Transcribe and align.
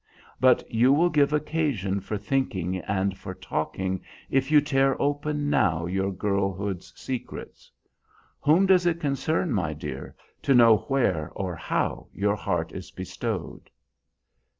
But 0.39 0.63
you 0.67 0.91
will 0.91 1.11
give 1.11 1.31
occasion 1.31 1.99
for 1.99 2.17
thinking 2.17 2.79
and 2.79 3.15
for 3.15 3.35
talking 3.35 4.01
if 4.31 4.49
you 4.49 4.59
tear 4.59 4.99
open 4.99 5.47
now 5.47 5.85
your 5.85 6.11
girlhood's 6.11 6.91
secrets. 6.99 7.69
Whom 8.39 8.65
does 8.65 8.87
it 8.87 8.99
concern, 8.99 9.51
my 9.51 9.73
dear, 9.73 10.15
to 10.41 10.55
know 10.55 10.77
where 10.87 11.29
or 11.35 11.55
how 11.55 12.07
your 12.15 12.35
heart 12.35 12.71
is 12.71 12.89
bestowed?" 12.89 13.69